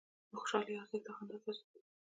[0.29, 1.87] د خوشحالۍ ارزښت د خندا سره زیاتېږي.